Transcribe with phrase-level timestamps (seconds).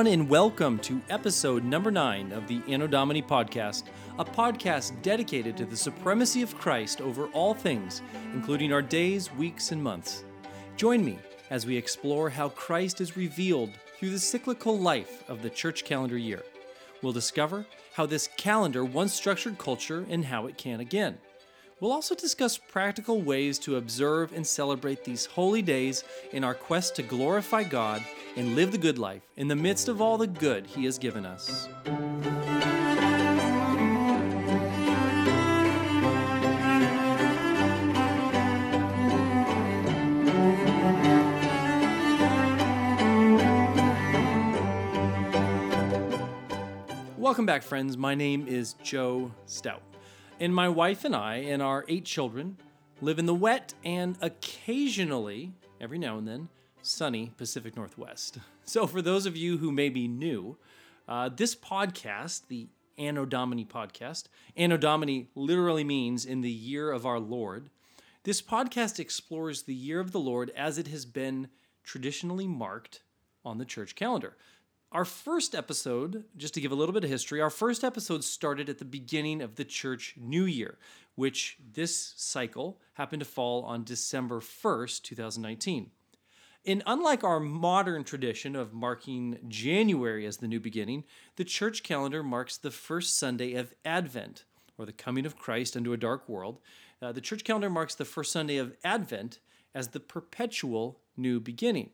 [0.00, 3.82] everyone, and welcome to episode number nine of the Anno Domini podcast,
[4.18, 8.00] a podcast dedicated to the supremacy of Christ over all things,
[8.32, 10.24] including our days, weeks, and months.
[10.74, 11.18] Join me
[11.50, 16.16] as we explore how Christ is revealed through the cyclical life of the church calendar
[16.16, 16.44] year.
[17.02, 21.18] We'll discover how this calendar once structured culture and how it can again.
[21.80, 26.94] We'll also discuss practical ways to observe and celebrate these holy days in our quest
[26.96, 28.04] to glorify God
[28.36, 31.24] and live the good life in the midst of all the good He has given
[31.24, 31.68] us.
[47.16, 47.96] Welcome back, friends.
[47.96, 49.80] My name is Joe Stout,
[50.40, 52.56] and my wife and I and our eight children
[53.02, 56.48] live in the wet and occasionally, every now and then,
[56.82, 58.38] sunny Pacific Northwest.
[58.64, 60.56] So, for those of you who may be new,
[61.08, 67.04] uh, this podcast, the Anno Domini podcast, Anno Domini literally means in the year of
[67.04, 67.70] our Lord.
[68.22, 71.48] This podcast explores the year of the Lord as it has been
[71.82, 73.02] traditionally marked
[73.44, 74.36] on the church calendar.
[74.92, 78.68] Our first episode, just to give a little bit of history, our first episode started
[78.68, 80.78] at the beginning of the church new year,
[81.14, 85.92] which this cycle happened to fall on December 1st, 2019.
[86.66, 91.04] And unlike our modern tradition of marking January as the new beginning,
[91.36, 94.44] the church calendar marks the first Sunday of Advent,
[94.76, 96.58] or the coming of Christ into a dark world.
[97.00, 99.38] Uh, the church calendar marks the first Sunday of Advent
[99.72, 101.90] as the perpetual new beginning.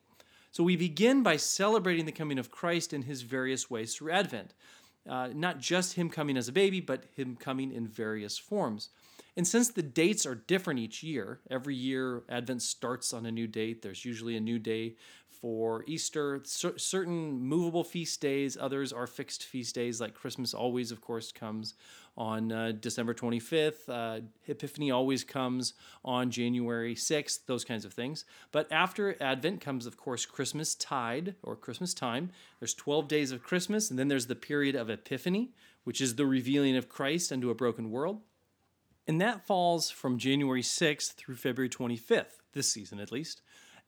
[0.57, 4.55] So we begin by celebrating the coming of Christ in his various ways through Advent.
[5.07, 8.89] Uh, not just him coming as a baby, but him coming in various forms.
[9.37, 13.47] And since the dates are different each year, every year Advent starts on a new
[13.47, 13.83] date.
[13.83, 14.97] There's usually a new day
[15.41, 21.01] for Easter, certain movable feast days, others are fixed feast days, like Christmas always, of
[21.01, 21.75] course, comes
[22.17, 23.89] on uh, December 25th.
[23.89, 28.25] Uh, Epiphany always comes on January 6th, those kinds of things.
[28.51, 32.31] But after Advent comes, of course, Christmas tide or Christmas time.
[32.59, 35.51] There's 12 days of Christmas, and then there's the period of Epiphany,
[35.85, 38.23] which is the revealing of Christ unto a broken world.
[39.07, 43.43] And that falls from January 6th through February 25th, this season at least.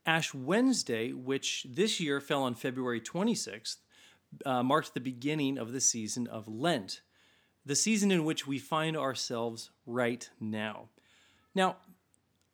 [0.07, 3.77] Ash Wednesday, which this year fell on February 26th,
[4.47, 7.03] uh, marked the beginning of the season of Lent,
[7.67, 10.89] the season in which we find ourselves right now.
[11.55, 11.77] Now,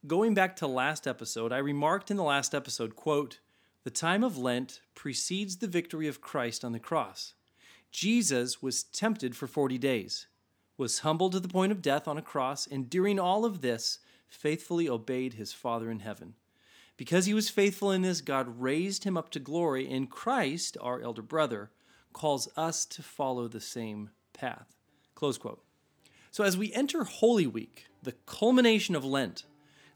[0.06, 3.40] going back to last episode, I remarked in the last episode, quote,
[3.82, 7.34] "The time of Lent precedes the victory of Christ on the cross.
[7.90, 10.26] Jesus was tempted for 40 days,
[10.76, 13.98] was humbled to the point of death on a cross, and during all of this,
[14.28, 16.34] faithfully obeyed his Father in heaven.
[16.96, 21.00] Because he was faithful in this, God raised him up to glory, and Christ, our
[21.00, 21.70] elder brother,
[22.12, 24.76] calls us to follow the same path.
[25.14, 25.62] Close quote.
[26.30, 29.44] So, as we enter Holy Week, the culmination of Lent,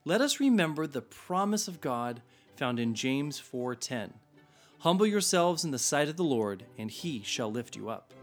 [0.05, 2.23] let us remember the promise of God
[2.57, 4.15] found in James 4:10.
[4.81, 8.15] Humble yourselves in the sight of the Lord, and he shall lift you up.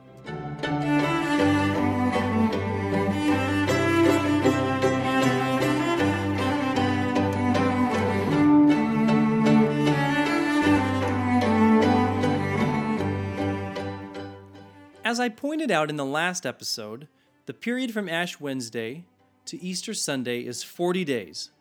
[15.16, 17.08] As I pointed out in the last episode,
[17.46, 19.06] the period from Ash Wednesday
[19.46, 21.52] to Easter Sunday is 40 days,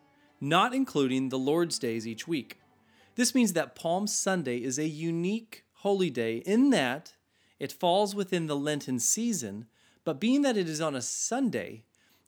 [0.40, 2.58] not including the Lord's days each week.
[3.14, 7.14] This means that Palm Sunday is a unique holy day in that
[7.60, 9.66] it falls within the Lenten season,
[10.02, 11.84] but being that it is on a Sunday,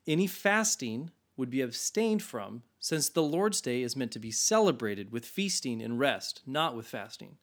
[0.07, 5.11] any fasting would be abstained from, since the Lord's Day is meant to be celebrated
[5.11, 7.39] with feasting and rest, not with fasting.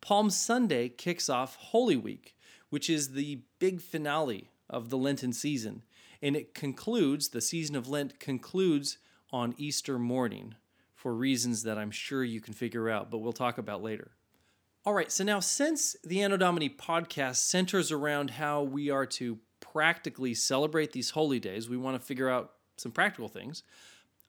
[0.00, 2.36] Palm Sunday kicks off Holy Week,
[2.70, 5.82] which is the big finale of the Lenten season.
[6.22, 8.98] And it concludes, the season of Lent concludes
[9.32, 10.54] on Easter morning
[10.94, 14.12] for reasons that I'm sure you can figure out, but we'll talk about later.
[14.84, 19.38] All right, so now since the Anno Domini podcast centers around how we are to
[19.60, 23.62] practically celebrate these holy days, we want to figure out some practical things.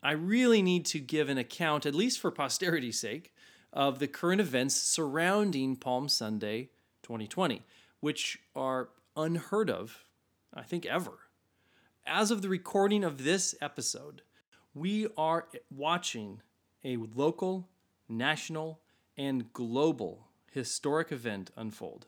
[0.03, 3.33] I really need to give an account, at least for posterity's sake,
[3.71, 6.69] of the current events surrounding Palm Sunday
[7.03, 7.63] 2020
[8.01, 10.03] which are unheard of,
[10.53, 11.19] I think, ever.
[12.05, 14.23] As of the recording of this episode,
[14.73, 16.41] we are watching
[16.83, 17.69] a local,
[18.09, 18.81] national,
[19.17, 22.07] and global historic event unfold.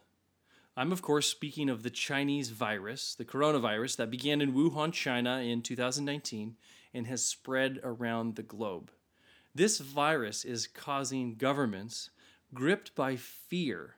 [0.75, 5.38] I'm, of course, speaking of the Chinese virus, the coronavirus that began in Wuhan, China
[5.38, 6.56] in 2019
[6.94, 8.92] and has spread around the globe.
[9.54, 12.10] This virus is causing governments
[12.54, 13.98] gripped by fear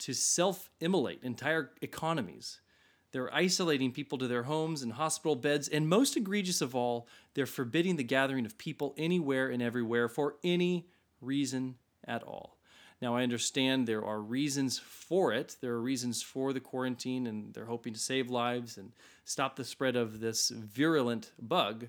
[0.00, 2.60] to self immolate entire economies.
[3.12, 7.46] They're isolating people to their homes and hospital beds, and most egregious of all, they're
[7.46, 10.86] forbidding the gathering of people anywhere and everywhere for any
[11.20, 12.56] reason at all.
[13.02, 15.56] Now, I understand there are reasons for it.
[15.60, 18.92] There are reasons for the quarantine, and they're hoping to save lives and
[19.24, 21.88] stop the spread of this virulent bug.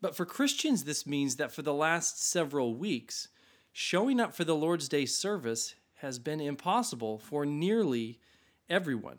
[0.00, 3.28] But for Christians, this means that for the last several weeks,
[3.72, 8.18] showing up for the Lord's Day service has been impossible for nearly
[8.70, 9.18] everyone.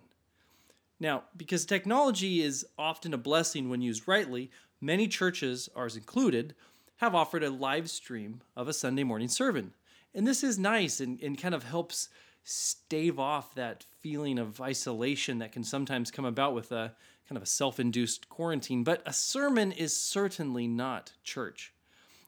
[1.00, 6.56] Now, because technology is often a blessing when used rightly, many churches, ours included,
[6.98, 9.74] have offered a live stream of a Sunday morning sermon.
[10.14, 12.10] And this is nice and, and kind of helps
[12.44, 16.94] stave off that feeling of isolation that can sometimes come about with a
[17.28, 18.84] kind of a self induced quarantine.
[18.84, 21.74] But a sermon is certainly not church.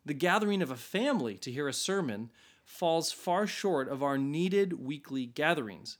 [0.05, 2.31] The gathering of a family to hear a sermon
[2.71, 5.97] falls far short of our needed weekly gatherings.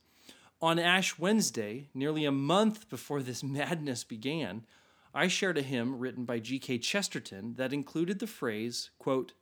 [0.61, 4.65] On Ash Wednesday, nearly a month before this madness began,
[5.13, 6.79] I shared a hymn written by G.K.
[6.79, 9.33] Chesterton that included the phrase, quote,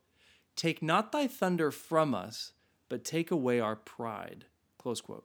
[0.56, 2.52] Take not thy thunder from us,
[2.88, 4.46] but take away our pride.
[4.76, 5.24] Close quote.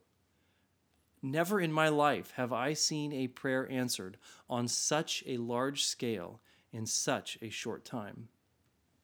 [1.24, 4.18] Never in my life have I seen a prayer answered
[4.48, 6.40] on such a large scale
[6.72, 8.30] in such a short time.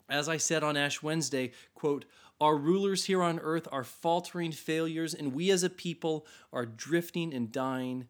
[0.09, 2.05] As I said on Ash Wednesday, quote,
[2.41, 7.33] our rulers here on earth are faltering failures, and we as a people are drifting
[7.33, 8.07] and dying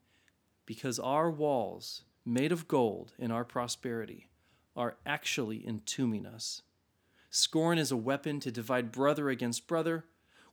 [0.65, 4.29] because our walls, made of gold in our prosperity,
[4.73, 6.61] are actually entombing us.
[7.29, 10.05] Scorn is a weapon to divide brother against brother.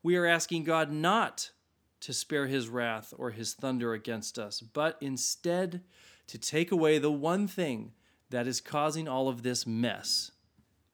[0.03, 1.53] We are asking God not
[2.01, 5.83] to spare his wrath or his thunder against us, but instead
[6.27, 7.93] to take away the one thing
[8.31, 10.33] that is causing all of this mess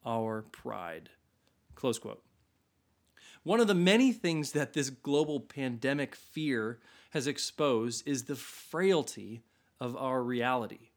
[0.05, 1.09] our pride.
[1.75, 2.23] Close quote.
[3.43, 6.79] One of the many things that this global pandemic fear
[7.11, 9.43] has exposed is the frailty
[9.79, 10.89] of our reality.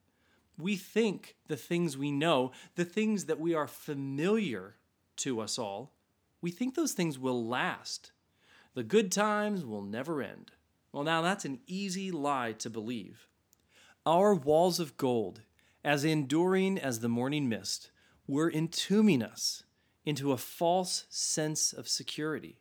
[0.59, 4.77] We think the things we know, the things that we are familiar
[5.19, 5.93] to us all,
[6.41, 8.13] we think those things will last.
[8.75, 10.53] The good times will never end.
[10.93, 13.29] Well, now that's an easy lie to believe.
[14.07, 15.43] Our walls of gold,
[15.85, 17.91] as enduring as the morning mist,
[18.29, 19.65] were entombing us
[20.05, 22.61] into a false sense of security.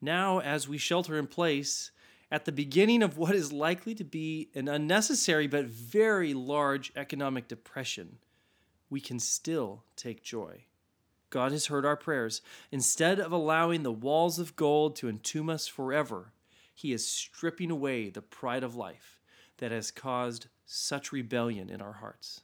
[0.00, 1.92] Now, as we shelter in place,
[2.30, 7.46] at the beginning of what is likely to be an unnecessary but very large economic
[7.46, 8.18] depression,
[8.88, 10.64] we can still take joy.
[11.28, 12.42] God has heard our prayers.
[12.70, 16.32] Instead of allowing the walls of gold to entomb us forever,
[16.74, 19.20] He is stripping away the pride of life
[19.58, 22.42] that has caused such rebellion in our hearts.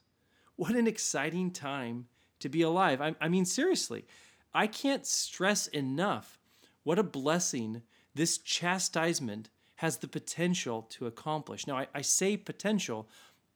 [0.55, 2.07] What an exciting time
[2.39, 3.01] to be alive.
[3.01, 4.05] I, I mean, seriously,
[4.53, 6.39] I can't stress enough
[6.83, 7.83] what a blessing
[8.15, 11.67] this chastisement has the potential to accomplish.
[11.67, 13.07] Now, I, I say potential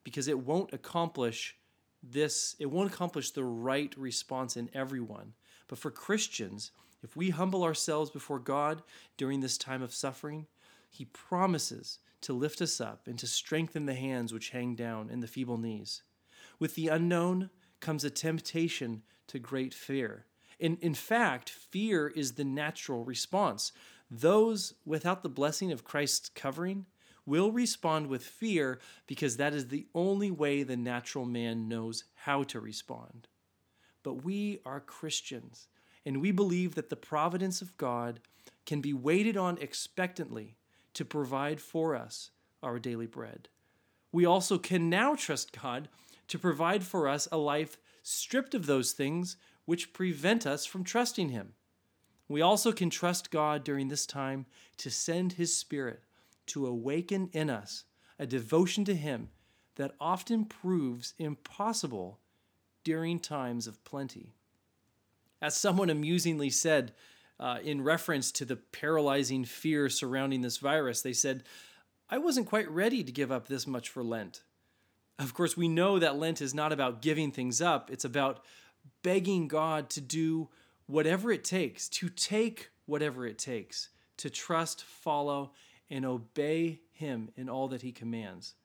[0.03, 1.55] because it won't accomplish
[2.01, 5.33] this, it won't accomplish the right response in everyone.
[5.67, 6.71] But for Christians,
[7.01, 8.83] if we humble ourselves before God
[9.17, 10.47] during this time of suffering,
[10.89, 15.21] He promises to lift us up and to strengthen the hands which hang down and
[15.21, 16.03] the feeble knees.
[16.59, 17.49] With the unknown
[17.83, 20.25] comes a temptation to great fear.
[20.57, 23.73] In, in fact, fear is the natural response.
[24.09, 26.85] Those without the blessing of Christ's covering
[27.25, 32.43] will respond with fear because that is the only way the natural man knows how
[32.43, 33.27] to respond.
[34.01, 35.67] But we are Christians,
[36.05, 38.21] and we believe that the providence of God
[38.65, 40.55] can be waited on expectantly
[40.93, 43.49] to provide for us our daily bread.
[44.13, 45.89] We also can now trust God
[46.33, 51.29] to provide for us a life stripped of those things which prevent us from trusting
[51.29, 51.53] Him.
[52.27, 54.47] We also can trust God during this time
[54.77, 56.01] to send His Spirit
[56.47, 57.83] to awaken in us
[58.17, 59.29] a devotion to Him
[59.75, 62.19] that often proves impossible
[62.83, 64.33] during times of plenty.
[65.39, 66.93] As someone amusingly said,
[67.39, 71.43] uh, in reference to the paralyzing fear surrounding this virus, they said,
[72.09, 74.41] I wasn't quite ready to give up this much for Lent.
[75.23, 78.43] Of course, we know that Lent is not about giving things up, it's about
[79.01, 80.49] begging God to do
[80.85, 85.53] whatever it takes, to take whatever it takes, to trust, follow,
[85.89, 88.55] and obey him in all that he commands.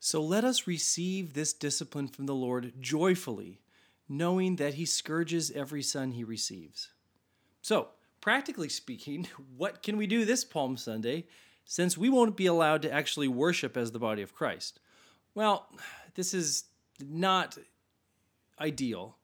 [0.00, 3.60] So let us receive this discipline from the Lord joyfully,
[4.08, 6.88] knowing that he scourges every son he receives.
[7.62, 7.88] So,
[8.20, 11.26] practically speaking, what can we do this Palm Sunday
[11.64, 14.80] since we won't be allowed to actually worship as the body of Christ?
[15.34, 15.68] Well,
[16.14, 16.64] this is
[17.02, 17.58] not
[18.60, 19.16] ideal,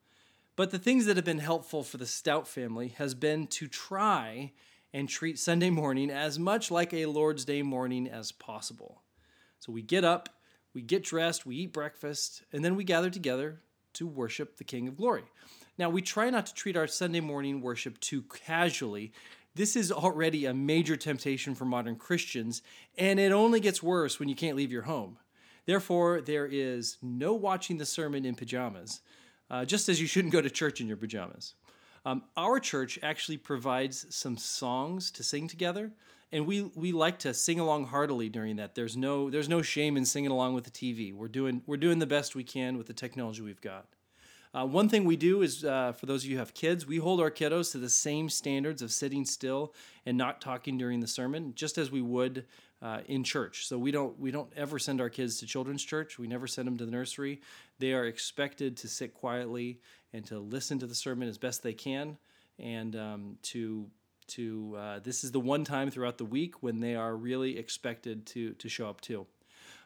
[0.54, 4.52] but the things that have been helpful for the Stout family has been to try
[4.92, 9.02] and treat Sunday morning as much like a Lord's Day morning as possible.
[9.58, 10.28] So we get up,
[10.72, 13.60] we get dressed, we eat breakfast, and then we gather together
[13.94, 15.24] to worship the King of Glory.
[15.78, 19.12] Now, we try not to treat our Sunday morning worship too casually.
[19.54, 22.62] This is already a major temptation for modern Christians,
[22.96, 25.18] and it only gets worse when you can't leave your home.
[25.66, 29.00] Therefore, there is no watching the sermon in pajamas,
[29.50, 31.54] uh, just as you shouldn't go to church in your pajamas.
[32.04, 35.92] Um, our church actually provides some songs to sing together,
[36.30, 38.76] and we we like to sing along heartily during that.
[38.76, 41.12] There's no there's no shame in singing along with the TV.
[41.12, 43.86] We're doing we're doing the best we can with the technology we've got.
[44.54, 46.96] Uh, one thing we do is, uh, for those of you who have kids, we
[46.96, 49.74] hold our kiddos to the same standards of sitting still
[50.06, 52.46] and not talking during the sermon, just as we would
[52.82, 53.66] uh, in church.
[53.66, 56.18] So we don't we don't ever send our kids to children's church.
[56.18, 57.40] We never send them to the nursery.
[57.78, 59.80] They are expected to sit quietly
[60.12, 62.18] and to listen to the sermon as best they can,
[62.58, 63.86] and um, to
[64.28, 68.26] to uh, this is the one time throughout the week when they are really expected
[68.26, 69.26] to to show up too.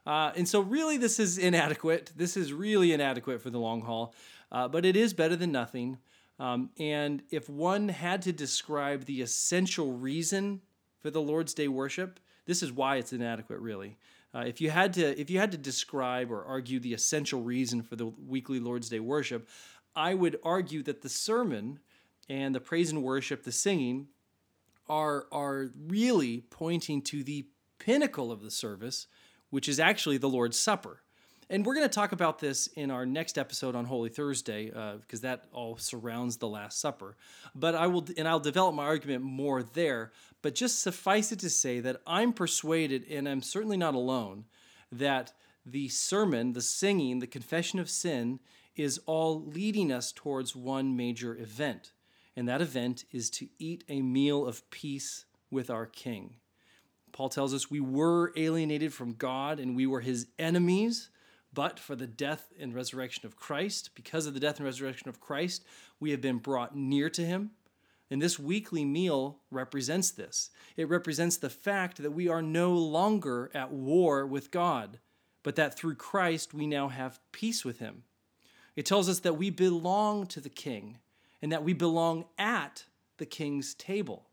[0.07, 2.11] Uh, and so, really, this is inadequate.
[2.17, 4.15] This is really inadequate for the long haul
[4.53, 5.99] uh, but it is better than nothing.
[6.39, 10.63] Um, and if one had to describe the essential reason
[11.01, 13.97] for the Lord's Day worship, this is why it's inadequate, really.
[14.35, 17.83] Uh, if you had to, if you had to describe or argue the essential reason
[17.83, 19.49] for the weekly Lord's Day worship,
[19.97, 21.81] I would argue that the sermon
[22.29, 24.07] and the praise and worship, the singing,
[24.89, 27.47] are are really pointing to the
[27.79, 29.09] pinnacle of the service,
[29.51, 31.03] which is actually the Lord's Supper.
[31.49, 35.25] And we're going to talk about this in our next episode on Holy Thursday, because
[35.25, 37.17] uh, that all surrounds the Last Supper.
[37.57, 40.13] But I will, and I'll develop my argument more there.
[40.43, 44.47] But just suffice it to say that I'm persuaded, and I'm certainly not alone,
[44.91, 45.33] that
[45.67, 48.41] the sermon, the singing, the confession of sin
[48.75, 51.93] is all leading us towards one major event.
[52.37, 56.37] And that event is to eat a meal of peace with our King.
[57.13, 61.11] Paul tells us we were alienated from God and we were his enemies
[61.53, 65.21] but for the death and resurrection of Christ, because of the death and resurrection of
[65.21, 65.65] Christ,
[65.99, 67.51] we have been brought near to him.
[68.11, 70.51] And this weekly meal represents this.
[70.77, 74.99] It represents the fact that we are no longer at war with God,
[75.43, 78.03] but that through Christ we now have peace with him.
[78.75, 80.99] It tells us that we belong to the king
[81.41, 82.85] and that we belong at
[83.19, 84.27] the king's table.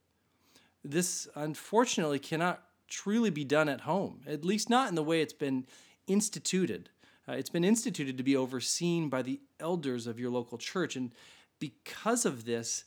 [0.84, 5.34] This, unfortunately, cannot truly be done at home, at least not in the way it's
[5.34, 5.66] been
[6.08, 6.90] instituted.
[7.28, 10.96] Uh, it's been instituted to be overseen by the elders of your local church.
[10.96, 11.12] And
[11.60, 12.86] because of this,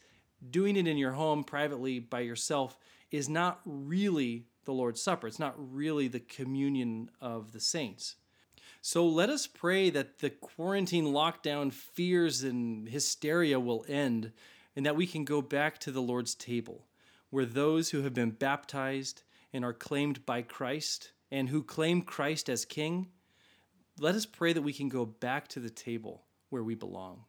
[0.48, 2.78] doing it in your home privately by yourself
[3.10, 5.26] is not really the Lord's Supper.
[5.26, 8.16] It's not really the communion of the saints.
[8.82, 14.32] So let us pray that the quarantine lockdown fears and hysteria will end
[14.74, 16.86] and that we can go back to the Lord's table,
[17.28, 22.48] where those who have been baptized and are claimed by Christ and who claim Christ
[22.48, 23.08] as King
[24.00, 27.24] let us pray that we can go back to the table where we belong.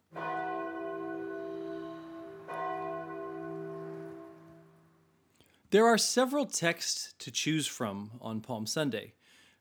[5.72, 9.14] There are several texts to choose from on Palm Sunday.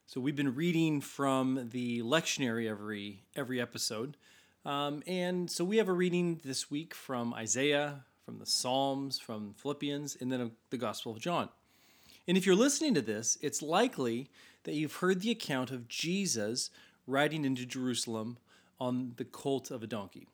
[0.07, 4.17] So we've been reading from the lectionary every every episode,
[4.65, 9.53] um, and so we have a reading this week from Isaiah, from the Psalms, from
[9.53, 11.47] Philippians, and then the Gospel of John.
[12.27, 14.27] And if you're listening to this, it's likely
[14.63, 16.71] that you've heard the account of Jesus
[17.07, 18.37] riding into Jerusalem
[18.81, 20.27] on the colt of a donkey.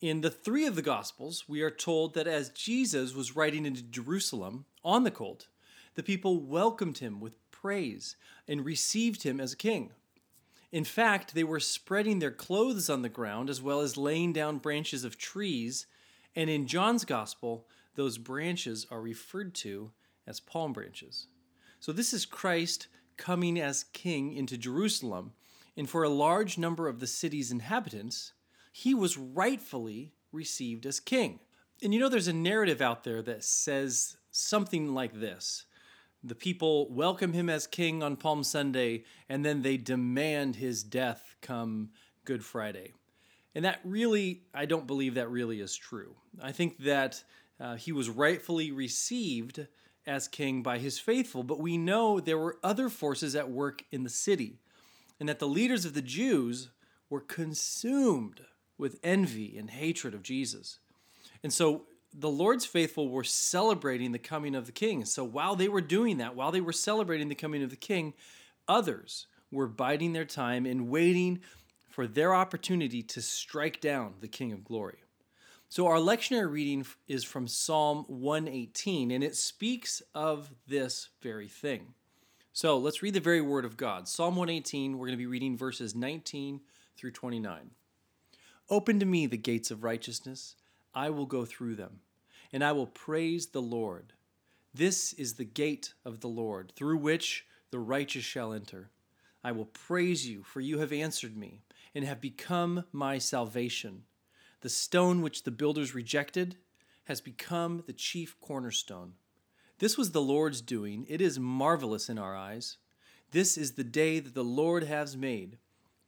[0.00, 3.82] In the three of the Gospels, we are told that as Jesus was riding into
[3.82, 5.48] Jerusalem on the colt,
[5.94, 9.92] the people welcomed him with praise and received him as a king.
[10.70, 14.58] In fact, they were spreading their clothes on the ground as well as laying down
[14.58, 15.86] branches of trees,
[16.34, 19.92] and in John's Gospel, those branches are referred to
[20.26, 21.28] as palm branches.
[21.80, 25.32] So, this is Christ coming as king into Jerusalem,
[25.74, 28.34] and for a large number of the city's inhabitants,
[28.76, 31.40] he was rightfully received as king.
[31.82, 35.64] And you know, there's a narrative out there that says something like this
[36.22, 41.36] The people welcome him as king on Palm Sunday, and then they demand his death
[41.40, 41.88] come
[42.26, 42.92] Good Friday.
[43.54, 46.14] And that really, I don't believe that really is true.
[46.42, 47.24] I think that
[47.58, 49.66] uh, he was rightfully received
[50.06, 54.04] as king by his faithful, but we know there were other forces at work in
[54.04, 54.58] the city
[55.18, 56.68] and that the leaders of the Jews
[57.08, 58.42] were consumed
[58.78, 60.78] with envy and hatred of Jesus.
[61.42, 65.04] And so the Lord's faithful were celebrating the coming of the king.
[65.04, 68.14] So while they were doing that, while they were celebrating the coming of the king,
[68.66, 71.40] others were biding their time and waiting
[71.88, 74.98] for their opportunity to strike down the king of glory.
[75.68, 81.94] So, our lectionary reading is from Psalm 118, and it speaks of this very thing.
[82.52, 84.06] So, let's read the very word of God.
[84.06, 86.60] Psalm 118, we're going to be reading verses 19
[86.96, 87.70] through 29.
[88.68, 90.56] Open to me the gates of righteousness,
[90.92, 92.00] I will go through them,
[92.52, 94.12] and I will praise the Lord.
[94.74, 98.90] This is the gate of the Lord, through which the righteous shall enter.
[99.44, 101.62] I will praise you, for you have answered me,
[101.94, 104.02] and have become my salvation.
[104.62, 106.56] The stone which the builders rejected
[107.04, 109.12] has become the chief cornerstone.
[109.78, 111.06] This was the Lord's doing.
[111.08, 112.78] It is marvelous in our eyes.
[113.30, 115.58] This is the day that the Lord has made.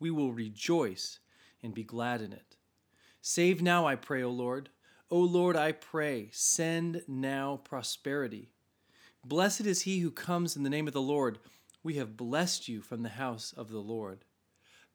[0.00, 1.20] We will rejoice
[1.62, 2.47] and be glad in it.
[3.20, 4.70] Save now, I pray, O Lord.
[5.10, 8.50] O Lord, I pray, send now prosperity.
[9.24, 11.38] Blessed is he who comes in the name of the Lord.
[11.82, 14.24] We have blessed you from the house of the Lord.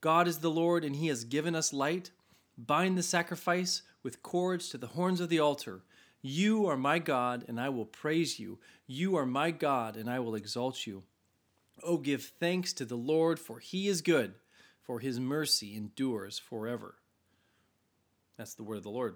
[0.01, 2.11] God is the Lord, and he has given us light.
[2.57, 5.81] Bind the sacrifice with cords to the horns of the altar.
[6.21, 8.59] You are my God, and I will praise you.
[8.85, 11.03] You are my God, and I will exalt you.
[11.81, 14.35] Oh, give thanks to the Lord, for he is good,
[14.81, 16.95] for his mercy endures forever.
[18.37, 19.15] That's the word of the Lord.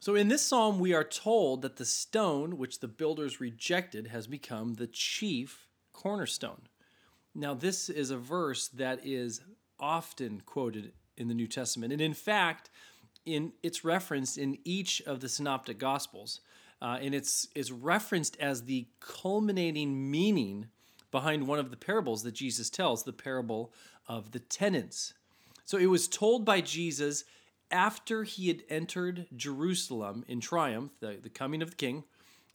[0.00, 4.26] So, in this psalm, we are told that the stone which the builders rejected has
[4.26, 6.62] become the chief cornerstone.
[7.34, 9.40] Now, this is a verse that is
[9.80, 11.92] often quoted in the New Testament.
[11.92, 12.70] And in fact,
[13.26, 16.40] in it's referenced in each of the synoptic gospels.
[16.80, 20.68] Uh, and it's, it's referenced as the culminating meaning
[21.10, 23.72] behind one of the parables that Jesus tells, the parable
[24.06, 25.14] of the tenants.
[25.64, 27.24] So it was told by Jesus
[27.70, 32.04] after he had entered Jerusalem in triumph, the, the coming of the king,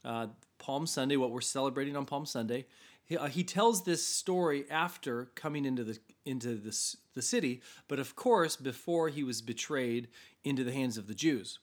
[0.04, 0.28] uh,
[0.58, 2.66] Palm Sunday, what we're celebrating on Palm Sunday.
[3.06, 8.00] He, uh, he tells this story after coming into the into the, the city, but
[8.00, 10.08] of course before he was betrayed
[10.44, 11.60] into the hands of the Jews.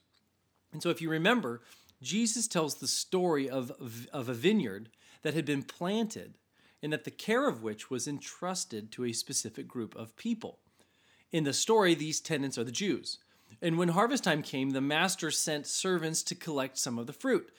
[0.71, 1.61] And so, if you remember,
[2.01, 3.71] Jesus tells the story of,
[4.11, 4.89] of a vineyard
[5.23, 6.35] that had been planted
[6.81, 10.59] and that the care of which was entrusted to a specific group of people.
[11.31, 13.19] In the story, these tenants are the Jews.
[13.61, 17.51] And when harvest time came, the master sent servants to collect some of the fruit.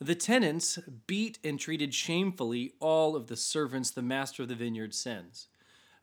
[0.00, 4.94] The tenants beat and treated shamefully all of the servants the master of the vineyard
[4.94, 5.48] sends.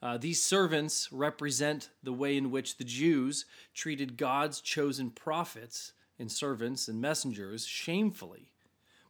[0.01, 6.29] Uh, these servants represent the way in which the Jews treated God's chosen prophets and
[6.29, 8.51] servants and messengers shamefully.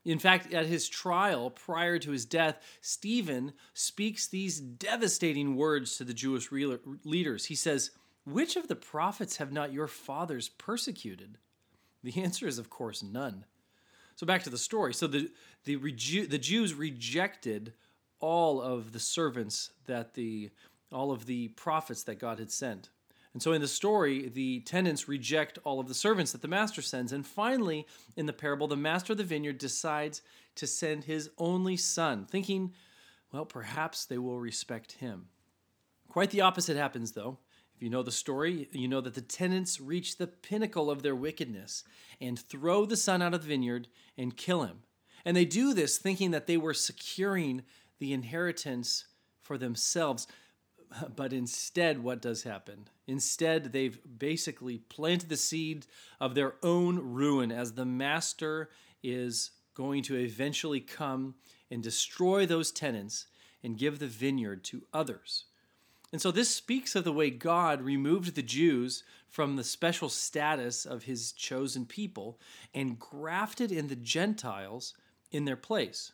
[0.05, 6.03] In fact, at his trial prior to his death, Stephen speaks these devastating words to
[6.03, 7.45] the Jewish leaders.
[7.45, 7.89] He says,
[8.25, 11.37] Which of the prophets have not your fathers persecuted?
[12.03, 13.45] The answer is, of course, none.
[14.15, 14.93] So back to the story.
[14.93, 15.31] So the
[15.63, 17.73] the, the Jews rejected
[18.19, 20.49] all of the servants that the
[20.91, 22.89] all of the prophets that God had sent.
[23.33, 26.81] And so in the story, the tenants reject all of the servants that the master
[26.81, 27.11] sends.
[27.11, 27.85] And finally,
[28.15, 30.21] in the parable, the master of the vineyard decides
[30.55, 32.71] to send his only son, thinking,
[33.33, 35.27] well, perhaps they will respect him.
[36.07, 37.37] Quite the opposite happens, though.
[37.75, 41.15] If you know the story, you know that the tenants reach the pinnacle of their
[41.15, 41.83] wickedness
[42.21, 44.83] and throw the son out of the vineyard and kill him.
[45.25, 47.63] And they do this thinking that they were securing
[47.99, 49.05] the inheritance
[49.41, 50.27] for themselves.
[51.13, 52.87] But instead, what does happen?
[53.05, 55.87] Instead, they've basically planted the seed
[56.21, 58.69] of their own ruin as the master
[59.03, 61.35] is going to eventually come
[61.69, 63.25] and destroy those tenants
[63.61, 65.45] and give the vineyard to others.
[66.15, 70.85] And so this speaks of the way God removed the Jews from the special status
[70.85, 72.39] of his chosen people
[72.73, 74.93] and grafted in the Gentiles
[75.29, 76.13] in their place.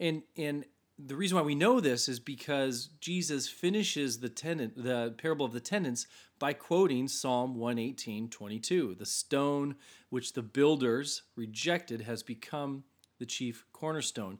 [0.00, 0.64] And, and
[0.98, 5.52] the reason why we know this is because Jesus finishes the tenant, the parable of
[5.52, 6.08] the tenants,
[6.40, 8.96] by quoting Psalm 118, 22.
[8.96, 9.76] The stone
[10.08, 12.82] which the builders rejected has become
[13.20, 14.38] the chief cornerstone.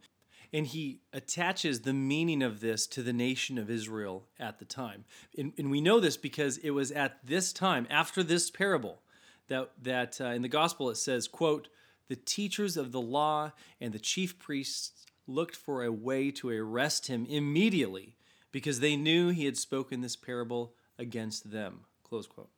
[0.53, 5.05] And he attaches the meaning of this to the nation of Israel at the time.
[5.39, 9.01] And, and we know this because it was at this time, after this parable,
[9.49, 11.69] that, that uh, in the gospel it says, quote,
[12.09, 17.07] the teachers of the law and the chief priests looked for a way to arrest
[17.07, 18.17] him immediately
[18.51, 21.81] because they knew he had spoken this parable against them.
[22.03, 22.51] Close quote.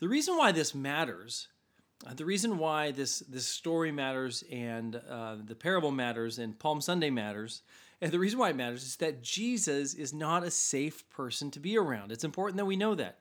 [0.00, 1.48] The reason why this matters,
[2.14, 7.10] the reason why this, this story matters and uh, the parable matters and Palm Sunday
[7.10, 7.62] matters,
[8.00, 11.60] and the reason why it matters is that Jesus is not a safe person to
[11.60, 12.10] be around.
[12.10, 13.18] It's important that we know that.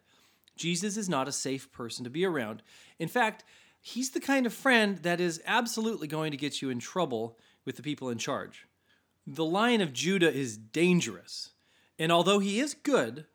[0.55, 2.63] Jesus is not a safe person to be around.
[2.99, 3.43] In fact,
[3.81, 7.75] he's the kind of friend that is absolutely going to get you in trouble with
[7.75, 8.65] the people in charge.
[9.27, 11.51] The Lion of Judah is dangerous,
[11.97, 13.25] and although he is good,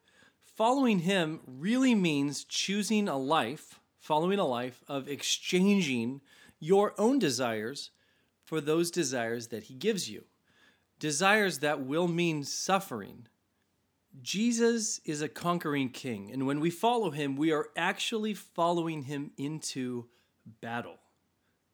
[0.43, 6.21] following him really means choosing a life, following a life of exchanging
[6.61, 7.91] your own desires
[8.45, 10.25] for those desires that He gives you.
[10.99, 13.27] Desires that will mean suffering.
[14.21, 19.33] Jesus is a conquering king, and when we follow him, we are actually following him
[19.39, 20.05] into
[20.61, 20.99] battle.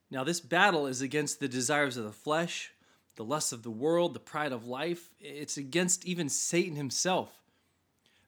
[0.09, 2.73] Now, this battle is against the desires of the flesh,
[3.17, 5.11] the lusts of the world, the pride of life.
[5.19, 7.43] It's against even Satan himself.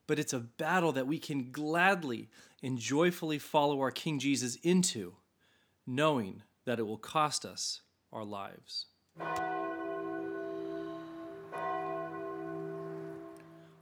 [0.06, 2.28] But it's a battle that we can gladly
[2.62, 5.14] and joyfully follow our King Jesus into,
[5.86, 8.86] knowing that it will cost us our lives.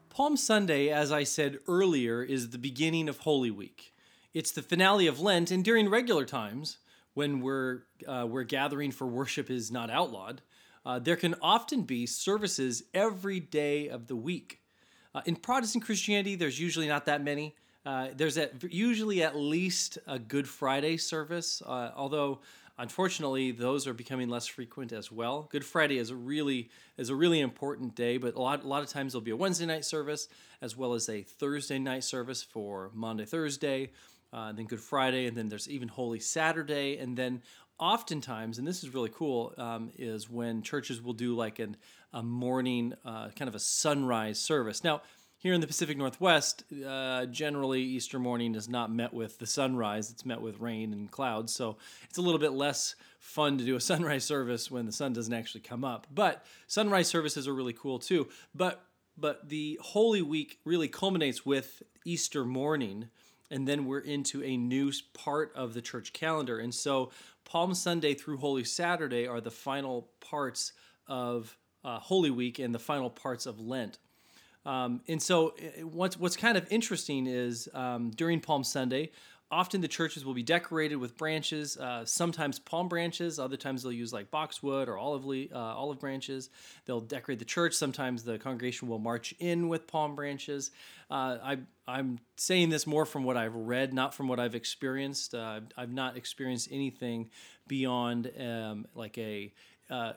[0.09, 3.95] Palm Sunday, as I said earlier, is the beginning of Holy Week.
[4.35, 6.79] It's the finale of Lent, and during regular times,
[7.15, 10.43] when we're, uh, we're gathering for worship is not outlawed,
[10.85, 14.61] uh, there can often be services every day of the week.
[15.15, 17.55] Uh, in Protestant Christianity, there's usually not that many.
[17.85, 22.41] Uh, there's at, usually at least a Good Friday service, uh, although
[22.79, 25.49] unfortunately those are becoming less frequent as well.
[25.51, 28.83] Good Friday is a really is a really important day, but a lot a lot
[28.83, 30.29] of times there'll be a Wednesday night service
[30.61, 33.91] as well as a Thursday night service for Maundy Thursday,
[34.33, 37.43] uh, then Good Friday, and then there's even Holy Saturday, and then
[37.79, 41.77] oftentimes, and this is really cool, um, is when churches will do like an,
[42.13, 44.85] a morning, uh, kind of a sunrise service.
[44.85, 45.01] Now,
[45.41, 50.11] here in the Pacific Northwest, uh, generally Easter morning is not met with the sunrise,
[50.11, 51.55] it's met with rain and clouds.
[51.55, 55.15] So it's a little bit less fun to do a sunrise service when the sun
[55.15, 56.07] doesn't actually come up.
[56.15, 58.29] But sunrise services are really cool too.
[58.55, 58.85] But
[59.17, 63.09] but the Holy Week really culminates with Easter morning,
[63.51, 66.59] and then we're into a new part of the church calendar.
[66.59, 67.11] And so
[67.45, 70.73] Palm Sunday through Holy Saturday are the final parts
[71.07, 73.99] of uh, Holy Week and the final parts of Lent.
[74.67, 79.11] Um, and so, what's what's kind of interesting is um, during Palm Sunday,
[79.51, 83.39] often the churches will be decorated with branches, uh, sometimes palm branches.
[83.39, 86.51] Other times they'll use like boxwood or olive uh, olive branches.
[86.87, 87.75] They'll decorate the church.
[87.75, 90.71] Sometimes the congregation will march in with palm branches.
[91.11, 95.35] Uh, I, I'm saying this more from what I've read, not from what I've experienced.
[95.35, 97.31] Uh, I've not experienced anything
[97.67, 99.53] beyond um, like a
[99.91, 100.13] uh,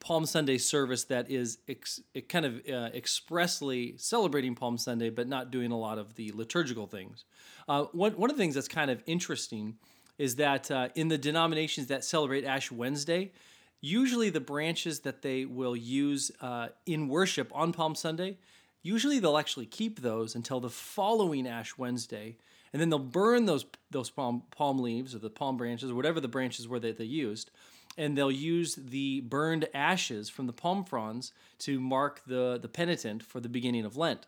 [0.00, 5.50] Palm Sunday service that is ex- kind of uh, expressly celebrating Palm Sunday, but not
[5.50, 7.24] doing a lot of the liturgical things.
[7.68, 9.76] Uh, one, one of the things that's kind of interesting
[10.16, 13.32] is that uh, in the denominations that celebrate Ash Wednesday,
[13.80, 18.36] usually the branches that they will use uh, in worship on Palm Sunday,
[18.82, 22.36] usually they'll actually keep those until the following Ash Wednesday,
[22.72, 26.20] and then they'll burn those those palm palm leaves or the palm branches or whatever
[26.20, 27.50] the branches were that they used
[27.98, 33.22] and they'll use the burned ashes from the palm fronds to mark the, the penitent
[33.22, 34.26] for the beginning of Lent.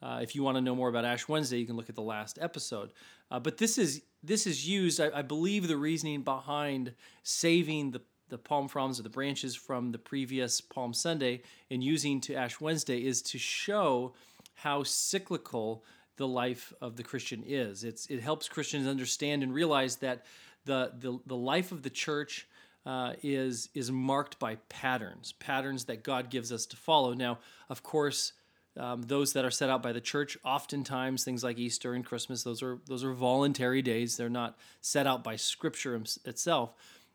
[0.00, 2.00] Uh, if you want to know more about Ash Wednesday, you can look at the
[2.02, 2.90] last episode.
[3.30, 5.00] Uh, but this is this is used.
[5.00, 9.90] I, I, believe the reasoning behind saving the the palm fronds or the branches from
[9.90, 14.14] the previous Palm Sunday and using to Ash Wednesday is to show
[14.54, 15.82] how cyclical
[16.16, 17.82] the life of the Christian is.
[17.82, 20.24] It's it helps Christians understand and realize that
[20.64, 22.46] the the, the life of the church
[22.86, 27.12] uh, is is marked by patterns, patterns that God gives us to follow.
[27.12, 27.38] Now,
[27.68, 28.32] of course,
[28.76, 32.42] um, those that are set out by the church, oftentimes things like Easter and Christmas,
[32.42, 34.16] those are those are voluntary days.
[34.16, 36.72] They're not set out by Scripture itself,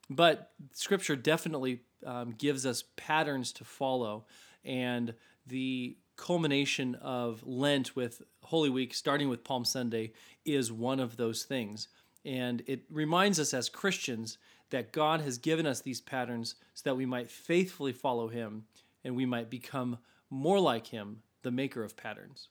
[0.10, 4.26] but Scripture definitely um, gives us patterns to follow,
[4.64, 5.14] and
[5.48, 10.14] the culmination of Lent with Holy Week, starting with Palm Sunday,
[10.46, 11.88] is one of those things.
[12.26, 14.38] And it reminds us as Christians
[14.74, 18.64] that God has given us these patterns so that we might faithfully follow Him
[19.04, 20.00] and we might become
[20.32, 22.48] more like Him, the maker of patterns.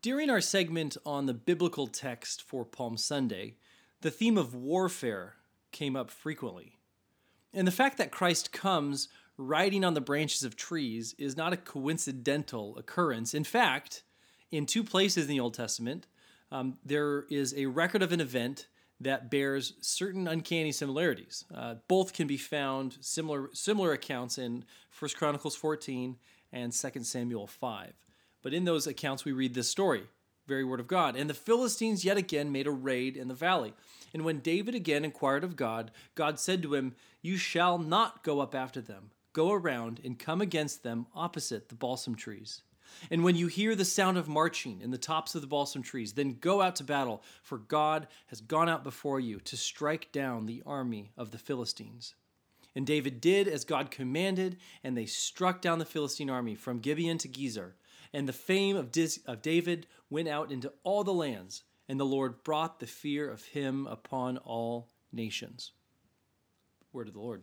[0.00, 3.56] During our segment on the biblical text for Palm Sunday,
[4.02, 5.34] the theme of warfare
[5.72, 6.78] came up frequently.
[7.52, 11.56] And the fact that Christ comes riding on the branches of trees is not a
[11.56, 13.34] coincidental occurrence.
[13.34, 14.04] In fact,
[14.52, 16.06] in two places in the Old Testament,
[16.50, 18.66] um, there is a record of an event
[19.00, 21.44] that bears certain uncanny similarities.
[21.54, 24.64] Uh, both can be found similar similar accounts in
[24.98, 26.16] 1 Chronicles 14
[26.52, 27.92] and 2 Samuel 5.
[28.42, 30.04] But in those accounts we read this story,
[30.46, 31.14] very word of God.
[31.14, 33.74] And the Philistines yet again made a raid in the valley.
[34.12, 38.40] And when David again inquired of God, God said to him, "You shall not go
[38.40, 39.10] up after them.
[39.32, 42.62] Go around and come against them opposite the balsam trees."
[43.10, 46.12] And when you hear the sound of marching in the tops of the balsam trees,
[46.12, 50.46] then go out to battle, for God has gone out before you to strike down
[50.46, 52.14] the army of the Philistines.
[52.74, 57.18] And David did as God commanded, and they struck down the Philistine army from Gibeon
[57.18, 57.72] to Gezer.
[58.12, 58.90] And the fame of,
[59.26, 63.44] of David went out into all the lands, and the Lord brought the fear of
[63.46, 65.72] him upon all nations.
[66.92, 67.42] Word of the Lord.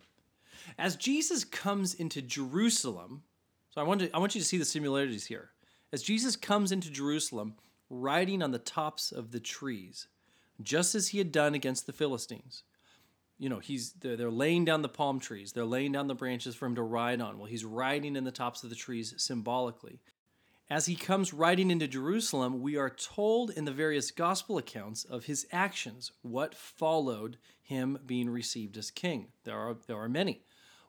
[0.77, 3.23] As Jesus comes into Jerusalem,
[3.75, 5.51] so I want, to, I want you to see the similarities here.
[5.91, 7.55] As Jesus comes into Jerusalem,
[7.89, 10.07] riding on the tops of the trees,
[10.61, 12.63] just as he had done against the Philistines.
[13.37, 16.55] You know, he's they're, they're laying down the palm trees, they're laying down the branches
[16.55, 17.37] for him to ride on.
[17.37, 19.99] Well, he's riding in the tops of the trees symbolically.
[20.69, 25.25] As he comes riding into Jerusalem, we are told in the various gospel accounts of
[25.25, 29.27] his actions, what followed him being received as king.
[29.43, 30.41] There are, there are many.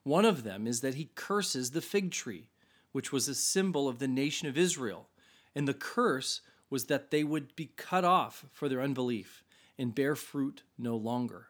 [0.03, 2.49] One of them is that he curses the fig tree,
[2.97, 5.11] which was a symbol of the nation of Israel.
[5.55, 9.45] And the curse was that they would be cut off for their unbelief
[9.77, 11.49] and bear fruit no longer.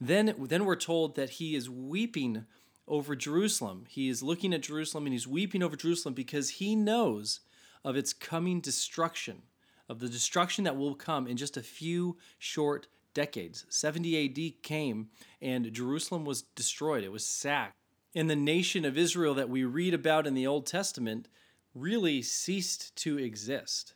[0.00, 2.46] Then, then we're told that he is weeping
[2.88, 3.84] over Jerusalem.
[3.86, 7.40] He is looking at Jerusalem and he's weeping over Jerusalem because he knows
[7.84, 9.42] of its coming destruction,
[9.90, 13.66] of the destruction that will come in just a few short decades.
[13.68, 15.08] 70 AD came
[15.42, 17.76] and Jerusalem was destroyed, it was sacked.
[18.16, 21.28] And the nation of Israel that we read about in the Old Testament
[21.74, 23.92] really ceased to exist.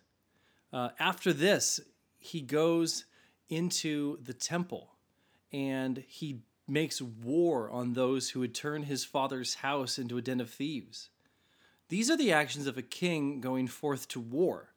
[0.75, 1.81] Uh, after this,
[2.19, 3.07] he goes
[3.49, 4.91] into the temple
[5.53, 10.41] and he makes war on those who would turn his father's house into a den
[10.41, 11.09] of thieves.
[11.89, 14.75] These are the actions of a king going forth to war.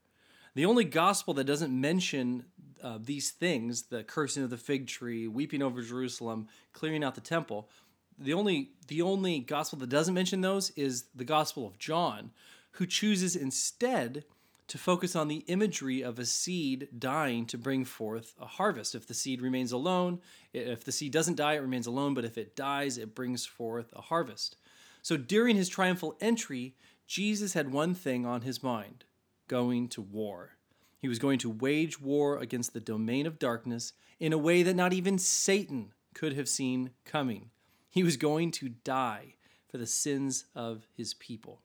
[0.56, 2.46] The only gospel that doesn't mention
[2.82, 7.22] uh, these things, the cursing of the fig tree, weeping over Jerusalem, clearing out the
[7.22, 7.70] temple,
[8.18, 12.32] the only the only gospel that doesn't mention those is the gospel of John,
[12.72, 14.26] who chooses instead
[14.68, 18.96] to focus on the imagery of a seed dying to bring forth a harvest.
[18.96, 20.22] If the seed remains alone,
[20.54, 23.94] if the seed doesn't die, it remains alone, but if it dies, it brings forth
[23.94, 24.56] a harvest.
[25.02, 29.04] So during his triumphal entry, Jesus had one thing on his mind
[29.48, 30.52] going to war.
[31.00, 34.76] He was going to wage war against the domain of darkness in a way that
[34.76, 37.50] not even Satan could have seen coming.
[37.94, 39.36] He was going to die
[39.70, 41.60] for the sins of his people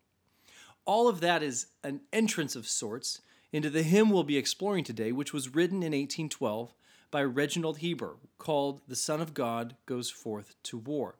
[0.89, 3.21] all of that is an entrance of sorts
[3.53, 6.73] into the hymn we'll be exploring today, which was written in 1812
[7.11, 11.17] by Reginald Heber, called The Son of God Goes Forth to War.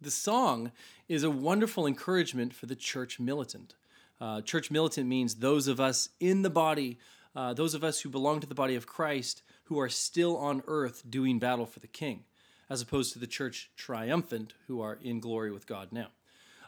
[0.00, 0.72] The song
[1.08, 3.76] is a wonderful encouragement for the church militant.
[4.20, 6.98] Uh, church militant means those of us in the body,
[7.36, 10.64] uh, those of us who belong to the body of Christ, who are still on
[10.66, 12.24] earth doing battle for the King,
[12.68, 16.08] as opposed to the church triumphant, who are in glory with God now.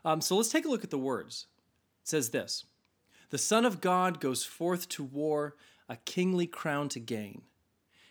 [0.04, 1.46] Um, so let's take a look at the words
[2.02, 2.64] It says this
[3.30, 5.56] The Son of God goes forth to war,
[5.88, 7.42] a kingly crown to gain.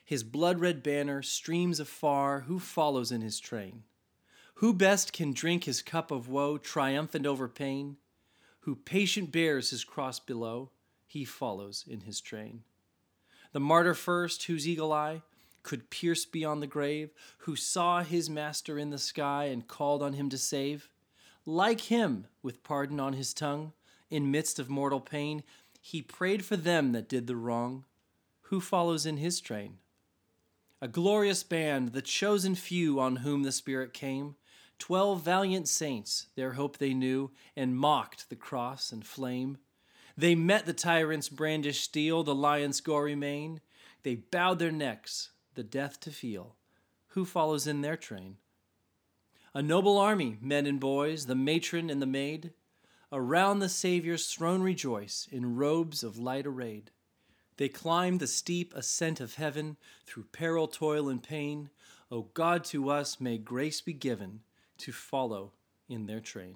[0.04, 3.84] His blood red banner streams afar, who follows in his train?
[4.56, 7.98] Who best can drink his cup of woe, triumphant over pain?
[8.62, 10.72] Who patient bears his cross below,
[11.06, 12.64] he follows in his train.
[13.52, 15.22] The martyr first, whose eagle eye
[15.66, 20.14] could pierce beyond the grave, who saw his master in the sky and called on
[20.14, 20.90] him to save,
[21.44, 23.74] like him, with pardon on his tongue,
[24.10, 25.44] in midst of mortal pain,
[25.82, 27.84] he prayed for them that did the wrong.
[28.44, 29.80] Who follows in his train?
[30.82, 34.36] A glorious band, the chosen few on whom the Spirit came,
[34.78, 39.58] twelve valiant saints, their hope they knew, and mocked the cross and flame.
[40.16, 43.62] They met the tyrant's brandished steel, the lion's gory mane.
[44.04, 46.56] They bowed their necks, the death to feel.
[47.10, 48.38] Who follows in their train?
[49.54, 52.52] A noble army, men and boys, the matron and the maid,
[53.12, 56.92] Around the Saviour's throne rejoice in robes of light arrayed.
[57.58, 61.70] They climb the steep ascent of heaven through peril, toil, and pain.
[62.12, 64.42] O God, to us may grace be given
[64.80, 65.54] to follow
[65.88, 66.56] in their train.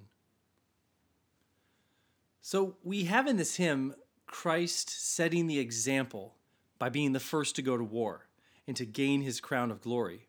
[2.41, 3.93] So we have in this hymn
[4.25, 6.35] Christ setting the example
[6.77, 8.25] by being the first to go to war
[8.69, 10.27] and to gain his crown of glory.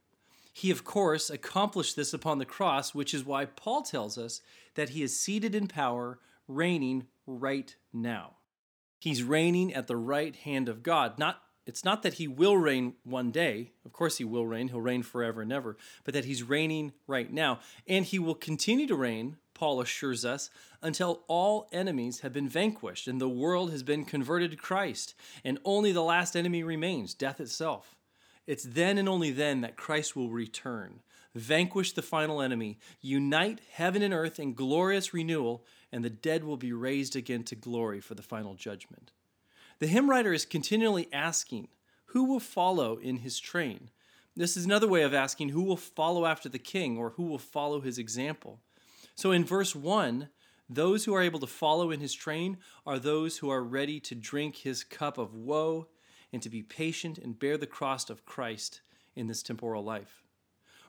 [0.55, 4.41] He, of course, accomplished this upon the cross, which is why Paul tells us
[4.77, 8.37] that he is seated in power, reigning right now.
[8.99, 11.19] He's reigning at the right hand of God.
[11.19, 13.73] Not it's not that he will reign one day.
[13.85, 14.69] Of course he will reign.
[14.69, 17.61] He'll reign forever and ever, but that he's reigning right now.
[17.87, 20.49] And he will continue to reign, Paul assures us,
[20.81, 25.59] until all enemies have been vanquished and the world has been converted to Christ, and
[25.63, 27.95] only the last enemy remains, death itself.
[28.47, 31.01] It's then and only then that Christ will return,
[31.35, 36.57] vanquish the final enemy, unite heaven and earth in glorious renewal, and the dead will
[36.57, 39.13] be raised again to glory for the final judgment.
[39.79, 41.69] The hymn writer is continually asking,
[42.07, 43.91] Who will follow in his train?
[44.37, 47.39] This is another way of asking, Who will follow after the king, or who will
[47.39, 48.61] follow his example?
[49.15, 50.29] So in verse 1,
[50.69, 54.15] Those who are able to follow in his train are those who are ready to
[54.15, 55.89] drink his cup of woe
[56.33, 58.81] and to be patient and bear the cross of Christ
[59.17, 60.23] in this temporal life.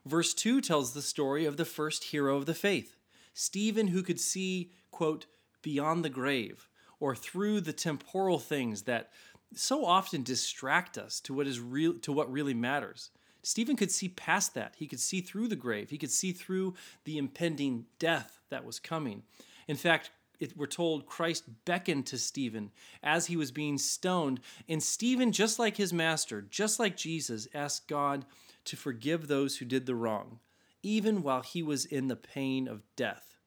[0.05, 2.97] Verse 2 tells the story of the first hero of the faith,
[3.33, 5.25] Stephen, who could see, quote,
[5.61, 6.67] beyond the grave
[6.99, 9.11] or through the temporal things that
[9.53, 13.09] so often distract us to what is real to what really matters.
[13.43, 14.75] Stephen could see past that.
[14.77, 15.89] He could see through the grave.
[15.89, 16.75] He could see through
[17.05, 19.23] the impending death that was coming.
[19.67, 22.71] In fact, it, we're told Christ beckoned to Stephen
[23.03, 24.41] as he was being stoned.
[24.67, 28.25] And Stephen, just like his master, just like Jesus, asked God
[28.65, 30.39] to forgive those who did the wrong,
[30.83, 33.37] even while he was in the pain of death.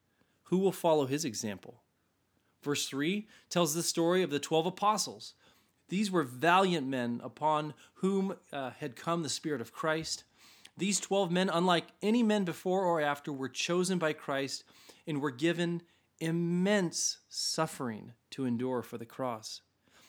[0.45, 1.81] Who will follow his example?
[2.63, 5.33] Verse 3 tells the story of the 12 apostles.
[5.89, 10.23] These were valiant men upon whom uh, had come the Spirit of Christ.
[10.77, 14.63] These 12 men, unlike any men before or after, were chosen by Christ
[15.05, 15.83] and were given
[16.19, 19.61] immense suffering to endure for the cross.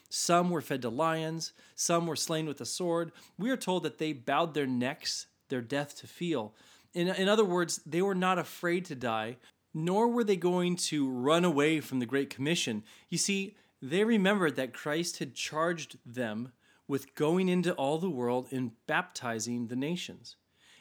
[0.09, 3.13] Some were fed to lions, some were slain with a sword.
[3.39, 6.55] We are told that they bowed their necks, their death to feel.
[6.95, 9.37] In, in other words, they were not afraid to die,
[9.75, 12.85] nor were they going to run away from the Great Commission.
[13.09, 16.53] You see, they remembered that Christ had charged them
[16.89, 20.37] with going into all the world and baptizing the nations.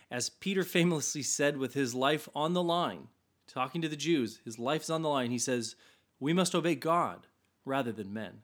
[0.10, 3.08] As Peter famously said with his life on the line,
[3.48, 5.32] talking to the Jews, his life is on the line.
[5.32, 5.76] He says,
[6.20, 7.28] We must obey God
[7.66, 8.42] rather than men.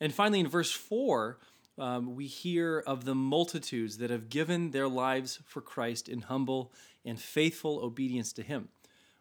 [0.00, 1.38] And finally, in verse 4,
[1.78, 6.72] um, we hear of the multitudes that have given their lives for Christ in humble
[7.04, 8.68] and faithful obedience to Him.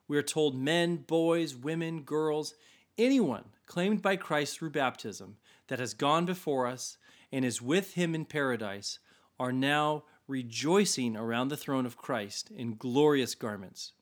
[0.07, 2.53] We are told men, boys, women, girls,
[2.97, 5.37] anyone claimed by Christ through baptism
[5.67, 6.97] that has gone before us
[7.31, 8.99] and is with Him in paradise
[9.39, 13.93] are now rejoicing around the throne of Christ in glorious garments.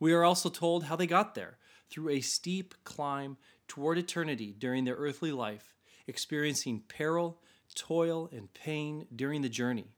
[0.00, 1.58] We are also told how they got there
[1.90, 3.36] through a steep climb
[3.68, 5.74] toward eternity during their earthly life,
[6.06, 7.38] experiencing peril,
[7.74, 9.92] toil, and pain during the journey.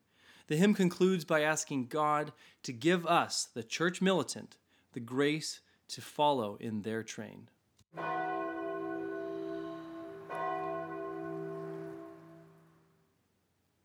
[0.48, 2.32] The hymn concludes by asking God
[2.64, 4.56] to give us, the church militant,
[4.92, 7.48] the grace to follow in their train.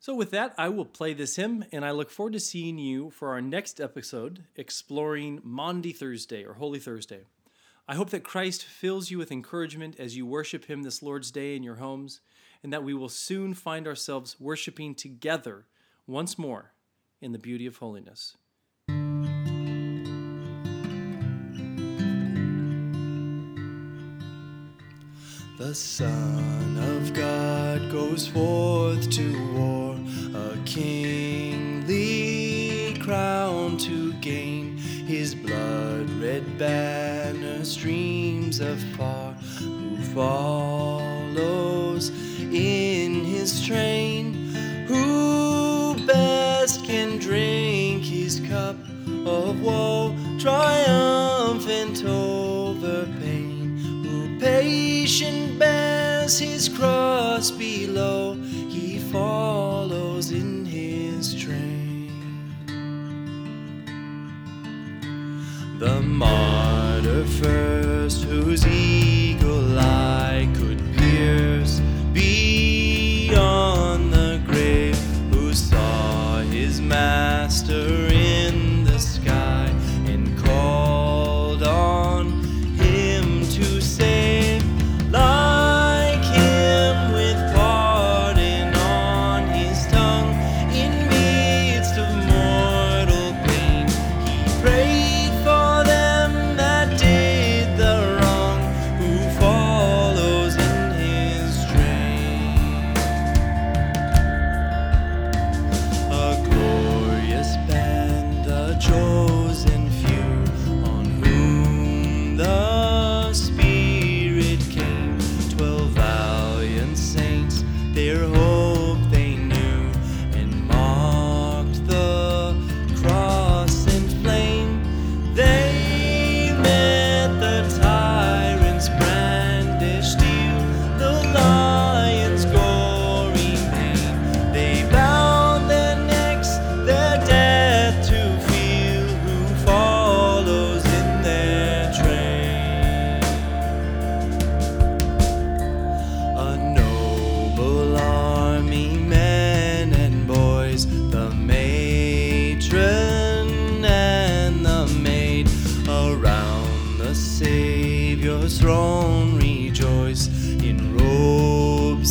[0.08, 3.10] So, with that, I will play this hymn, and I look forward to seeing you
[3.10, 7.26] for our next episode exploring Maundy Thursday or Holy Thursday.
[7.89, 11.58] I hope that Christ fills you with encouragement as you worship Him this Lord's Day
[11.58, 12.22] in your homes,
[12.63, 15.65] and that we will soon find ourselves worshiping together
[16.08, 16.72] once more
[17.20, 18.38] in the beauty of holiness.
[25.58, 29.87] The Son of God goes forth to war,
[30.36, 31.88] a kingly
[33.00, 34.78] crown to gain.
[34.78, 42.10] His blood red banner streams afar, who follows
[42.40, 44.34] in his train,
[44.88, 48.76] who best can drink his cup
[49.26, 57.16] of woe, triumphant over pain, who patient bears his cross
[67.39, 67.77] first,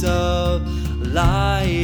[0.05, 0.63] of
[1.15, 1.76] life.